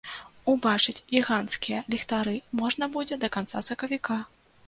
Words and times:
Убачыць 0.53 1.03
гіганцкія 1.11 1.83
ліхтары 1.93 2.35
можна 2.61 2.89
будзе 2.97 3.21
да 3.25 3.31
канца 3.35 3.65
сакавіка. 3.71 4.21